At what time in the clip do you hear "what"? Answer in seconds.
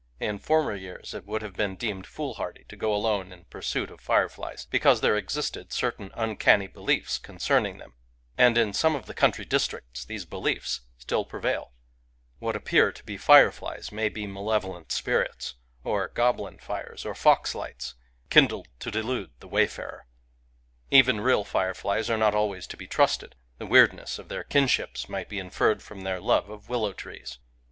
12.39-12.55